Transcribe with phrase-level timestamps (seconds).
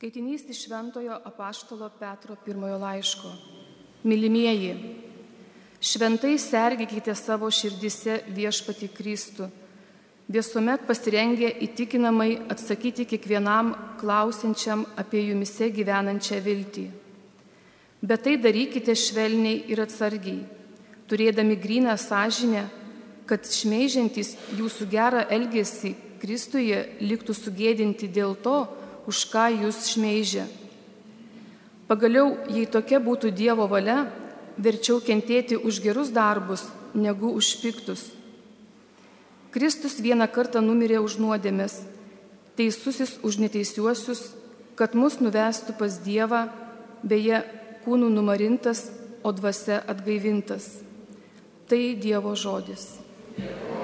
[0.00, 3.32] Skaitinys iš Šventojo apaštalo Petro pirmojo laiško.
[4.08, 4.70] Mylimieji,
[5.76, 9.50] šventai sergėkite savo širdise viešpati Kristų,
[10.32, 16.88] visuomet pasirengę įtikinamai atsakyti kiekvienam klausiančiam apie jumise gyvenančią viltį.
[18.00, 20.40] Bet tai darykite švelniai ir atsargiai,
[21.12, 22.70] turėdami gryną sąžinę,
[23.28, 30.46] kad šmeižiantys jūsų gerą elgesį Kristuje liktų sugėdinti dėl to, už ką jūs šmeižia.
[31.90, 34.04] Pagaliau, jei tokia būtų Dievo valia,
[34.60, 38.10] verčiau kentėti už gerus darbus, negu už piktus.
[39.50, 41.80] Kristus vieną kartą numirė už nuodėmės,
[42.54, 44.22] teisusis už neteisiuosius,
[44.78, 46.46] kad mus nuvestų pas Dievą,
[47.02, 47.42] beje,
[47.82, 48.86] kūnų numarintas,
[49.26, 50.78] o dvasia atgaivintas.
[51.68, 52.86] Tai Dievo žodis.
[53.36, 53.79] Dievo.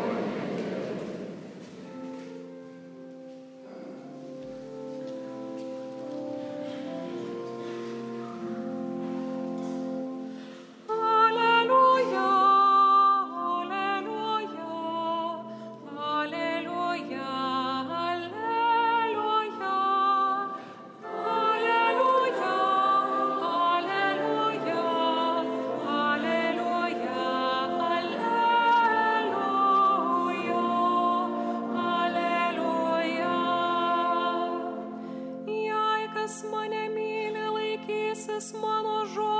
[38.55, 39.36] mano žodžiai.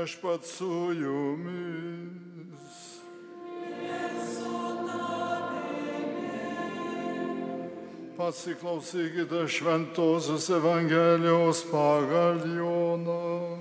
[0.00, 1.80] Viešpat su jumis.
[8.16, 13.58] Pasiklausykite Šventojios Evangelijos pagal Joną.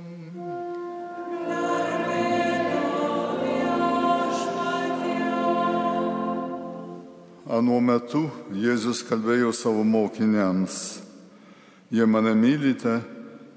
[7.50, 11.00] Anuo metu Jėzus kalbėjo savo mokiniams,
[11.92, 13.00] jei mane mylite,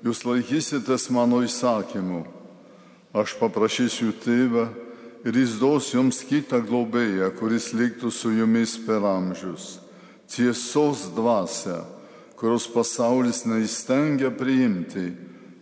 [0.03, 2.42] jūs laikysitės mano įsakymų
[3.13, 4.71] Aš paprašysiu tėvą
[5.29, 9.77] ir jis duos jums kitą globėją, kuris liktų su jumis per amžius.
[10.33, 11.83] Tiesos dvasia,
[12.41, 15.11] kurios pasaulis neįstengia priimti,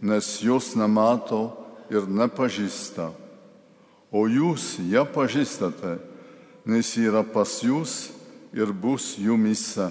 [0.00, 1.48] nes jos nemato
[1.90, 3.10] ir nepažįsta.
[4.14, 5.98] O jūs ją pažįstate,
[6.70, 8.12] nes yra pas jūs
[8.54, 9.90] ir bus jumise.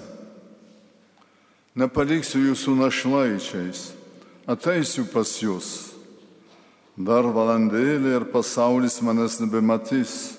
[1.76, 3.86] Nepaliksiu jūsų našlaičiais,
[4.48, 5.89] ateisiu pas jūs
[7.00, 10.36] Dar valandėlė ir pasaulis manęs nebematys,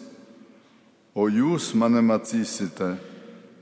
[1.18, 2.94] o jūs mane matysite,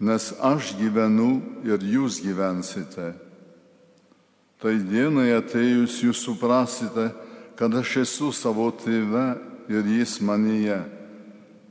[0.04, 1.30] nes aš gyvenu
[1.64, 3.14] ir jūs gyvensite.
[4.60, 7.08] Tai dienai atėjus jūs suprasite,
[7.56, 9.38] kad aš esu savo tėve
[9.72, 10.82] ir jis manyje,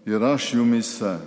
[0.09, 1.19] ir aš jumise.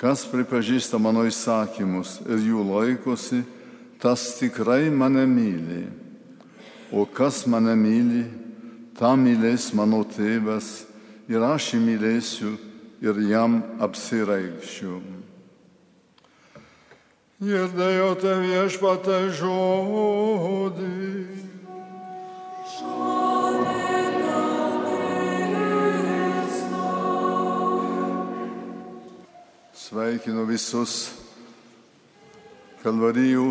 [0.00, 3.44] Kas pripažįsta mano įsakymus ir jų laikosi,
[4.02, 5.84] tas tikrai mane myli.
[6.90, 8.24] O kas mane myli,
[9.00, 10.66] tą mylės mano tėvas
[11.32, 12.50] ir aš jį mylėsiu
[13.00, 14.98] ir jam apsireikščiu.
[17.40, 20.90] Girdėjote viešpatą žodį.
[29.80, 31.00] Sveikinu visus
[32.84, 33.48] Kalvarijų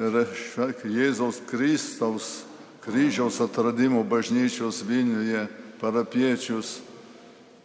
[0.00, 0.16] ir
[0.96, 2.32] Jėzaus Kristaus
[2.86, 5.46] kryžiaus atradimo bažnyčios Vilniuje
[5.80, 6.78] parapiečius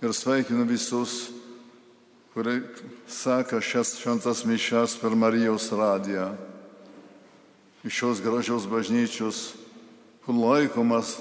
[0.02, 1.30] ir sveikinu visus,
[2.34, 2.62] kurie
[3.08, 6.34] seka šias šventas mišes per Marijos radiją.
[7.86, 9.54] Iš šios gražios bažnyčios,
[10.26, 11.18] kur laikomas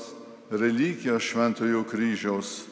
[0.51, 2.65] relikija šventojo kryžiaus,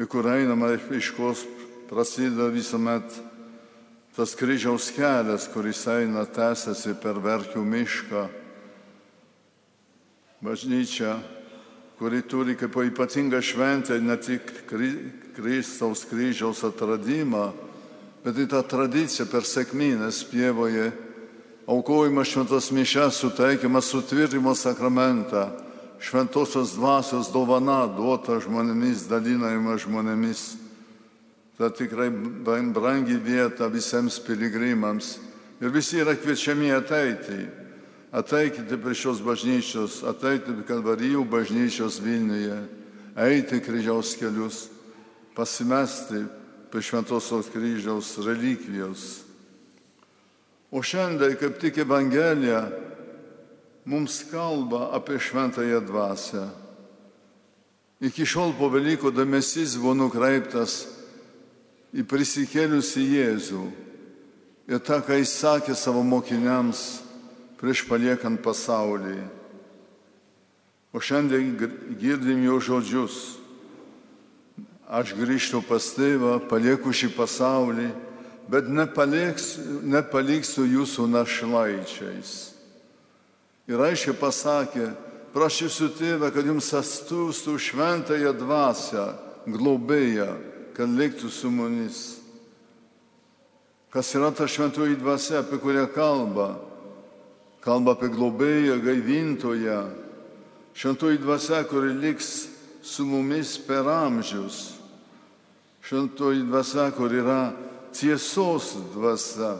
[0.00, 1.44] į kur einama iš kos
[1.90, 3.04] prasideda visuomet
[4.16, 8.28] tas kryžiaus kelias, kuris eina tęsiasi per Verkių mišką
[10.40, 11.18] bažnyčia,
[11.98, 14.42] kuri turi kaip ypatingą šventę ne tik
[15.36, 17.52] Kristaus kryžiaus atradimą,
[18.24, 20.90] bet į tą tradiciją per sėkmynės pievoje,
[21.68, 25.50] aukojimas šventas mišes, suteikiamas sutvirtimo sakramentą,
[26.00, 30.56] šventosios dvasios dovana duota žmonėmis, dalinama žmonėmis.
[31.60, 32.08] Tai tikrai
[32.72, 35.18] brangi vieta visiems piligrimams.
[35.60, 37.59] Ir visi yra kviečiami ateiti.
[38.10, 42.56] Ateikite prie šios bažnyčios, ateikite Kalvarijų bažnyčios Vilniuje,
[43.14, 44.64] eiti kryžiaus kelius,
[45.36, 46.24] pasimesti
[46.72, 49.04] prie Šventosios kryžiaus relikvijos.
[50.70, 52.64] O šiandien, kaip tik Evangelija,
[53.84, 56.48] mums kalba apie šventąją dvasę.
[58.00, 60.86] Iki šiol po Velykų dėmesys buvo nukreiptas
[61.94, 63.62] į prisikėliusi Jėzų
[64.70, 67.02] ir tą, ką jis sakė savo mokiniams
[67.60, 69.20] prieš paliekant pasaulį.
[70.90, 71.52] O šiandien
[72.00, 73.18] girdim jo žodžius.
[74.90, 77.90] Aš grįžtu pas tėvą, palieku šį pasaulį,
[78.50, 82.32] bet nepaliksiu, nepaliksiu jūsų našlaičiais.
[83.70, 84.88] Ir aiškiai pasakė,
[85.30, 89.04] prašysiu tėvę, kad jums atstustų šventąją dvasę,
[89.46, 90.32] globėją,
[90.74, 92.00] kad liktų su mumis.
[93.94, 96.69] Kas yra ta šventoji dvasia, apie kurią kalba?
[97.60, 99.80] Kalba apie globėją, gaivintoją.
[100.74, 102.48] Šventoji dvasia, kuri liks
[102.82, 104.78] su mumis per amžius.
[105.84, 107.42] Šventoji dvasia, kur yra
[107.92, 109.58] tiesos dvasia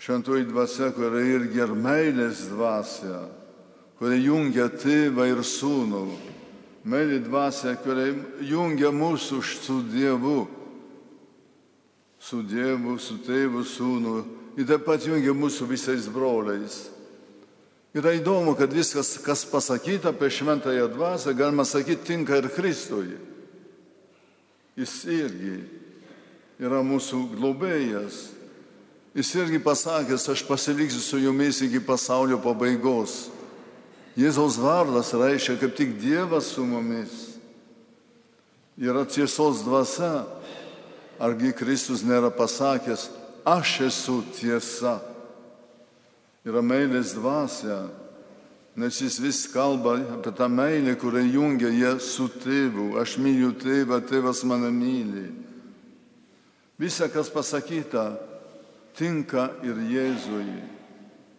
[0.00, 3.18] Šventoji dvasia, kuri irgi ir meilės dvasia,
[4.00, 6.04] kuri jungia tėvą ir sūnų.
[6.88, 8.14] Meilė dvasia, kuri
[8.48, 10.46] jungia mūsų su Dievu.
[12.16, 14.16] Su Dievu, su tėvu, sūnu.
[14.58, 16.88] Ir taip pat jungia mūsų visais broliais.
[17.94, 23.16] Yra įdomu, kad viskas, kas pasakyta apie šventąją dvasę, galima sakyti, tinka ir Kristui.
[24.78, 25.56] Jis irgi
[26.62, 28.28] yra mūsų globėjas
[29.14, 33.26] Jis irgi pasakęs, aš pasiliksiu su jumis iki pasaulio pabaigos.
[34.14, 37.10] Jėzaus vardas reiškia kaip tik Dievas su mumis.
[38.78, 40.26] Yra tiesos dvasia.
[41.20, 43.10] Argi Kristus nėra pasakęs,
[43.44, 44.98] aš esu tiesa.
[46.46, 47.82] Yra meilės dvasia,
[48.80, 52.94] nes jis vis kalba apie tą meilę, kurią jungia jie su tėvu.
[53.00, 55.26] Aš myliu tėvą, tėvas mane myli.
[56.80, 58.14] Visa, kas pasakyta,
[58.96, 60.46] tinka ir Jėzui.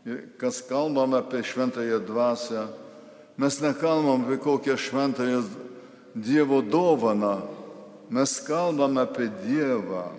[0.05, 2.67] Ir kas kalbam apie šventąją dvasę,
[3.37, 5.41] mes nekalbam apie kokią šventąją
[6.15, 7.41] Dievo dovaną,
[8.09, 10.09] mes kalbam apie Dievą,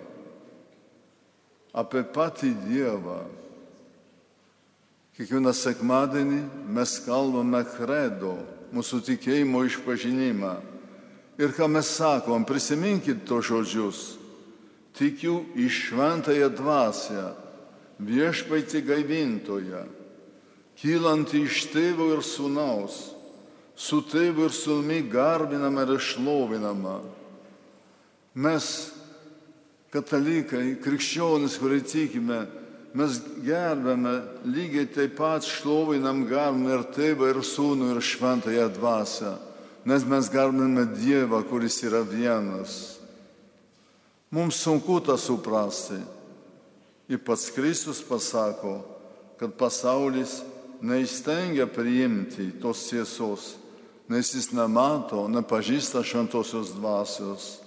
[1.73, 3.21] apie patį Dievą.
[5.13, 6.41] Kiekvieną sekmadienį
[6.73, 8.37] mes kalbame kredo,
[8.73, 10.55] mūsų tikėjimo išpažinimą.
[11.41, 14.23] Ir ką mes sakom, prisiminkit to žodžius
[14.93, 17.23] tikiu į šventąją dvasę,
[18.03, 19.83] viešpaitį gaivintoją,
[20.77, 22.99] kylantį iš tėvo ir sūnaus,
[23.75, 26.99] su tėvu ir sūnumi garbinama ir išlovinama.
[28.33, 28.92] Mes,
[29.93, 32.43] katalikai, krikščionis, kurie tikime,
[32.97, 34.15] mes gerbėme
[34.49, 39.35] lygiai taip pat šlovinam garbinam ir tėvą, ir sūnų, ir šventąją dvasę,
[39.85, 42.97] nes mes garbiname Dievą, kuris yra vienas.
[44.33, 45.99] Mums sunku tą suprasti.
[47.11, 48.79] Ir pats Kristus pasako,
[49.37, 50.39] kad pasaulis
[50.81, 53.53] neįstengia priimti tos tiesos,
[54.09, 57.62] nes jis nemato, nepažįsta šventosios dvasios.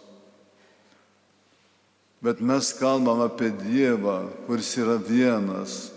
[2.26, 5.92] Bet mes kalbam apie Dievą, kuris yra vienas.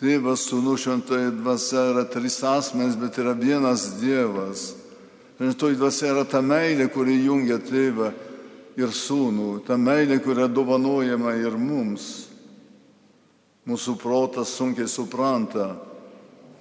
[0.00, 4.70] Tėvas, sūnus, šventoji dvasia yra trys asmenys, bet yra vienas Dievas.
[5.36, 8.08] Šventoji dvasia yra ta meilė, kuri jungia tėvą
[8.80, 12.06] ir sūnų, ta meilė, kuria dovanojama ir mums.
[13.68, 15.74] Mūsų protas sunkiai supranta.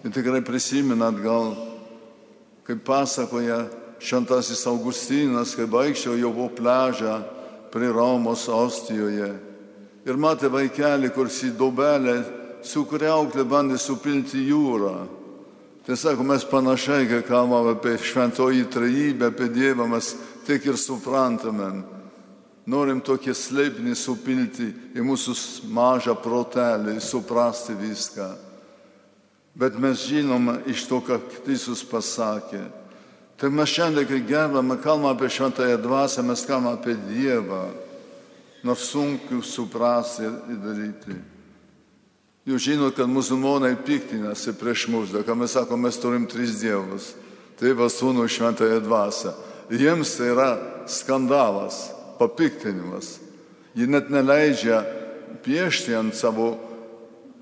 [0.04, 1.54] Ir tikrai prisimenat gal,
[2.68, 3.64] kaip pasakoja
[4.04, 7.16] Šventasis Augustinas, kai vaikščiojo po pležą
[7.76, 9.34] prie Romos Ostijoje.
[10.08, 12.16] Ir matė vaikelį, kur į dobelę
[12.64, 14.96] su kriauklė bandė supilti jūrą.
[15.86, 20.16] Tai sako, mes panašiai, kai kalbame apie šventoji trejybę, apie Dievą, mes
[20.48, 21.84] tik ir suprantame
[22.66, 25.36] norim tokį slėpinį supilti į mūsų
[25.74, 28.30] mažą protelį, suprasti viską.
[29.56, 32.66] Bet mes žinome iš to, ką Kristus pasakė.
[33.36, 37.66] Tai mes šiandien, kai gerbame, kalbame apie šventąją dvasę, mes kalbame apie Dievą,
[38.64, 41.18] nors sunku suprasti ir daryti.
[42.46, 47.16] Jūs žinote, kad musulmonai piktinasi prieš mus, kai mes sakome, mes turim tris dievus.
[47.58, 49.32] Tėvas, sūnų, šventąją dvasę.
[49.74, 50.50] Jiems tai yra
[50.92, 51.88] skandalas
[52.20, 53.16] papiktinimas.
[53.76, 54.84] Ji net neleidžia
[55.44, 56.54] piešti ant savo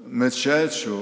[0.08, 1.02] mečečių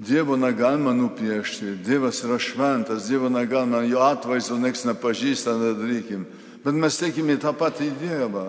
[0.00, 6.24] Dievo negalima nupiešti, Dievas yra šventas, Dievo negalima, jo atvaizdo nieks nepažįsta, nedarykim.
[6.64, 8.46] Bet mes tikime tą patį Dievą.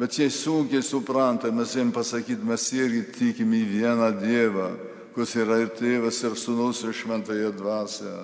[0.00, 4.70] Bet jie sunkiai supranta, mes jiems pasakyti, mes irgi tikime į vieną Dievą,
[5.12, 8.14] kuris yra ir tėvas, ir sunus, ir šventąją dvasę.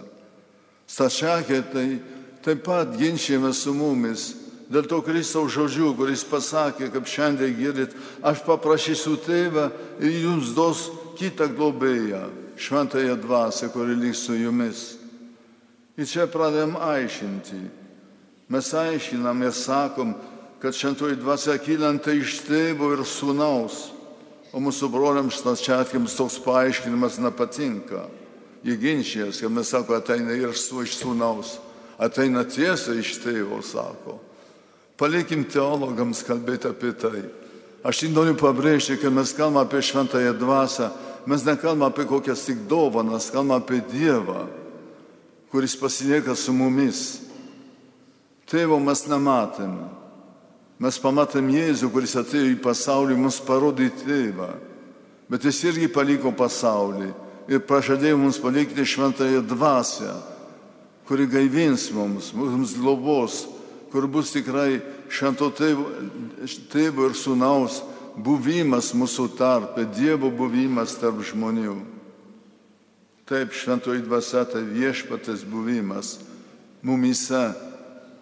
[0.88, 1.88] Stačiakė tai
[2.40, 4.30] taip pat ginčiame su mumis.
[4.72, 7.92] Dėl to Kristaus žodžių, kuris pasakė, kaip šiandien girdit,
[8.24, 9.68] aš paprašysiu tėvą
[10.00, 10.88] ir jums duos
[11.18, 12.22] kitą globėją,
[12.56, 14.96] šventąją dvasę, kuri liks su jumis.
[15.98, 17.60] Ir čia pradėjom aiškinti.
[18.48, 20.14] Mes aiškinam ir sakom,
[20.62, 23.88] kad šventoji dvasia kylanti iš tėvo ir sūnaus.
[24.54, 28.06] O mūsų broliams stačiatkiams toks paaiškinimas nepatinka.
[28.64, 31.58] Jie ginčijas, kad mes sako, ateina ir su iš sūnaus.
[31.98, 34.16] Ateina tiesa iš tėvo, sako.
[34.98, 37.22] Palikim teologams kalbėti apie tai.
[37.86, 40.88] Aš tik noriu pabrėžti, kad mes kalbame apie šventąją dvasę,
[41.30, 44.48] mes nekalbame apie kokias tik dovanas, kalbame apie Dievą,
[45.52, 47.20] kuris pasilieka su mumis.
[48.48, 49.86] Tėvo mes nematėme.
[50.78, 54.52] Mes pamatėm Jėzų, kuris atėjo į pasaulį mums parodyti tėvą.
[55.28, 57.10] Bet jis irgi paliko pasaulį
[57.50, 60.12] ir pažadėjo mums palikti šventąją dvasę,
[61.08, 63.42] kuri gaivins mums, mums globos,
[63.92, 64.78] kur bus tikrai
[65.12, 65.86] švento tėvo,
[66.72, 67.82] tėvo ir sunaus
[68.18, 71.76] buvimas mūsų tarpe, Dievo buvimas tarp žmonių.
[73.28, 76.16] Taip, šventoji dvasia tai viešpatės buvimas
[76.82, 77.50] mumise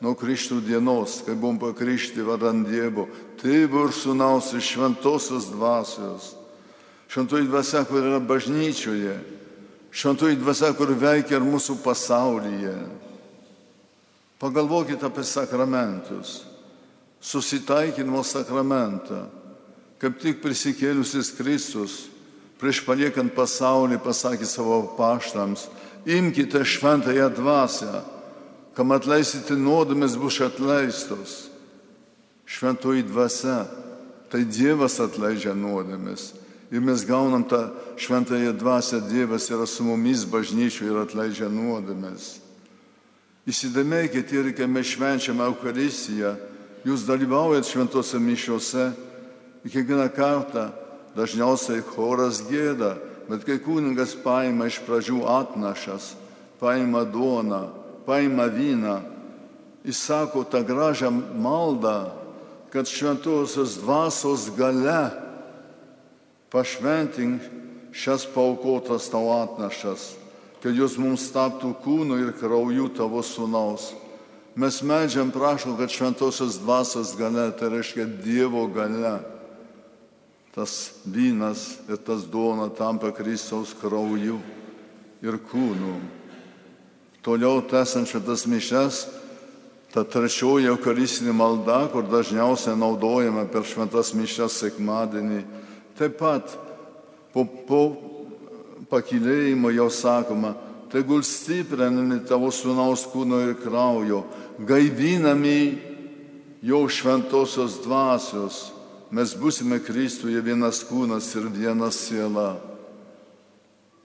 [0.03, 3.07] nuo Krikštų dienos, kai buvom pakrikšti varant Dievo,
[3.41, 6.35] tėvo ir sunaus ir šventosios dvasios.
[7.07, 9.15] Šventoji dvasia, kur yra bažnyčioje,
[9.95, 12.75] šventoji dvasia, kur veikia ir mūsų pasaulyje.
[14.43, 16.43] Pagalvokite apie sakramentus,
[17.27, 19.25] susitaikinimo sakramentą
[20.01, 22.05] kaip tik prisikėlusis Kristus
[22.61, 25.67] prieš paliekant pasaulį pasakė savo paštams,
[26.09, 28.01] imkite šventąją dvasę,
[28.77, 31.37] kam atleisite nuodėmės bus atleistos.
[32.47, 33.65] Šventoji dvasia,
[34.31, 36.31] tai Dievas atleidžia nuodėmės.
[36.71, 42.37] Ir mes gaunam tą šventąją dvasę, Dievas yra su mumis bažnyčioje ir atleidžia nuodėmės.
[43.47, 46.37] Įsidėmėkite ir kai mes švenčiame Eucharistiją,
[46.87, 48.87] jūs dalyvaujat šventose mišiuose
[49.67, 50.69] Ir kiekvieną kartą
[51.19, 52.93] dažniausiai choras gėda,
[53.27, 56.13] bet kai kūningas paima iš pradžių atnašas,
[56.61, 57.65] paima duoną,
[58.07, 59.01] paima vyną,
[59.83, 62.13] jis sako tą gražią maldą,
[62.71, 65.11] kad šventosios dvasios gale
[66.55, 67.43] pašventink
[67.91, 70.13] šias paukotas tavo atnašas,
[70.63, 73.97] kad jos mums taptų kūnu ir krauju tavo sunaus.
[74.57, 79.19] Mes medžiam prašom, kad šventosios dvasios gale, tai reiškia Dievo gale
[80.57, 84.39] tas vynas ir tas duona tampa Kristaus krauju
[85.21, 85.99] ir kūnu.
[87.21, 89.03] Toliau tęsant šitas mišes,
[89.93, 95.43] ta trečioji eucharistinė malda, kur dažniausiai naudojame per šventas mišes sekmadienį,
[96.01, 96.57] taip pat
[97.37, 97.83] po, po
[98.89, 100.55] pakilėjimo jau sakoma,
[100.93, 104.25] tegul stiprinami tavo sunaus kūno ir kraujo,
[104.59, 105.61] gaivinami
[106.63, 108.63] jo šventosios dvasios
[109.11, 112.57] mes būsime Kristuje vienas kūnas ir viena siela.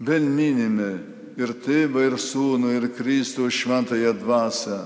[0.02, 0.92] Vėl minime
[1.38, 4.80] ir tėvą, ir sūnų, ir Kristų šventąją dvasę.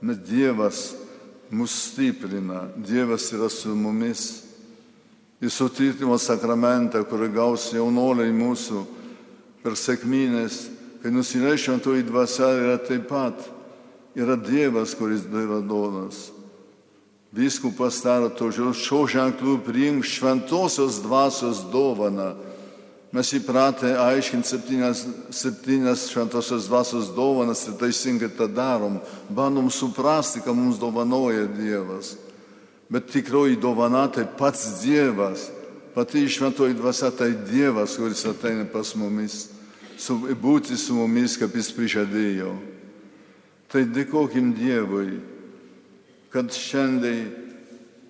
[0.00, 0.94] Bet Dievas
[1.52, 4.46] mus stiprina, Dievas yra su mumis.
[5.40, 8.82] Į sutvirtimo sakramentą, kurį gaus jaunoliai mūsų
[9.62, 10.66] per sėkmynės,
[11.02, 13.40] kai nusileis šventoji dvasia, yra taip pat,
[14.14, 16.28] yra Dievas, kuris daiva donas.
[17.32, 22.34] Vyskupas taro tožiu, šio ženklų priimk šventosios dvasios dovaną.
[23.14, 25.04] Mes įpratę aiškinti septynias,
[25.34, 29.00] septynias šventosios dvasios dovanas ir teisingai tą darom.
[29.30, 32.16] Bandom suprasti, ką mums dovanoja Dievas.
[32.90, 35.48] Bet tikroji dovana tai pats Dievas.
[35.94, 39.48] Pati šventoji dvasia tai Dievas, kuris ateina pas mumis.
[40.00, 42.54] Su, būti su mumis, kaip jis prižadėjo.
[43.70, 45.20] Tai dėkokim Dievui
[46.30, 47.30] kad šiandien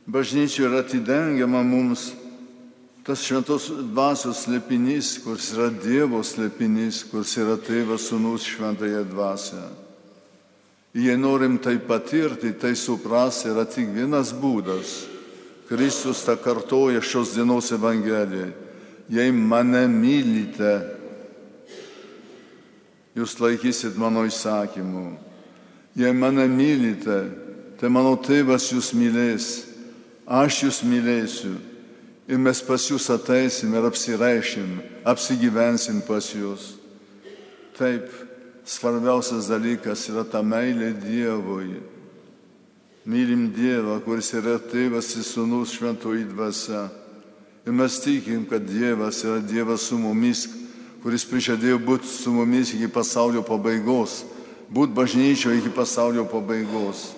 [0.06, 2.10] bažnyčia yra atidengiama mums
[3.04, 9.62] tas šventos dvasios slėpinys, kuris yra Dievo slėpinys, kuris yra tėvas sunus šventąją dvasę.
[10.94, 15.06] Jei norim tai patirti, tai suprasti, yra tik vienas būdas.
[15.70, 18.50] Kristus tą kartoja šios dienos Evangelijai.
[19.10, 20.74] Jei mane mylite,
[23.18, 25.08] jūs laikysit mano įsakymų.
[25.98, 27.18] Jei mane mylite,
[27.80, 29.50] tai mano tėvas jūs mylės,
[30.26, 31.56] aš jūs mylėsiu
[32.30, 36.76] Ir mes pas jūs ateisim ir apsireišim, apsigyvensim pas jūs.
[37.74, 38.06] Taip,
[38.62, 41.80] svarbiausias dalykas yra ta meilė Dievui.
[43.10, 46.84] Mylim Dievą, kuris yra tėvas ir sunus šventoji dvasia.
[47.66, 50.44] Ir mes tikim, kad Dievas yra Dievas su mumis,
[51.02, 54.22] kuris prižadėjo būti su mumis iki pasaulio pabaigos,
[54.68, 57.10] būti bažnyčioje iki pasaulio pabaigos,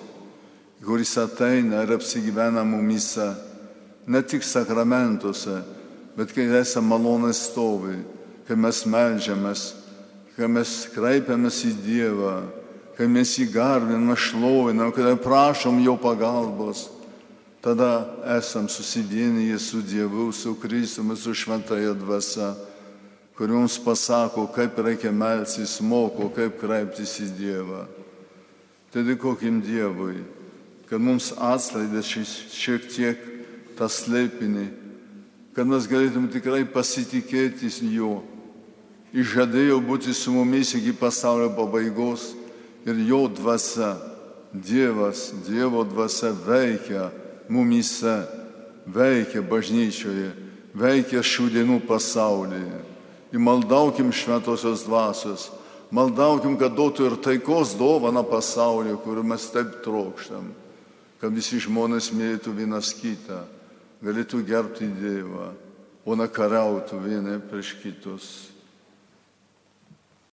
[0.85, 3.33] kuris ateina ir apsigyvena mumise,
[4.07, 5.61] ne tik sakramentuose,
[6.17, 7.99] bet kai esame malonės stovi,
[8.47, 9.69] kai mes melžiamės,
[10.37, 12.35] kai mes kreipiamės į Dievą,
[12.97, 16.89] kai mes jį garbinam, šlovinam, kai prašom jo pagalbos.
[17.63, 22.49] Tada esam susivienyje su Dievu, su Kristumi, su šventąją dvasę,
[23.37, 27.87] kuri mums pasako, kaip reikia melsis, moko, kaip kreiptis į Dievą.
[28.93, 30.21] Tai dėkokim Dievui,
[30.91, 33.25] kad mums atskleidė šiek tiek
[33.79, 34.67] tą slėpinį,
[35.57, 38.21] kad mes galėtum tikrai pasitikėti juo.
[39.13, 42.31] Išžadėjo būti su mumis iki pasaulio pabaigos
[42.89, 43.97] ir jo dvasia,
[44.53, 47.09] Dievas, Dievo dvasia veikia
[47.49, 48.23] mumise,
[48.87, 50.33] veikia bažnyčioje,
[50.77, 52.92] veikia šių dienų pasaulyje.
[53.33, 55.49] Įmaldaukim šventosios dvasios,
[55.89, 60.51] maldaukim, kad duotų ir taikos dovana pasaulyje, kuriuo mes taip trokštam,
[61.21, 63.41] kad visi žmonės mylėtų vienas kitą,
[64.05, 65.53] galėtų gerbti Dievą,
[66.05, 68.52] o ne kariautų vieni prieš kitus.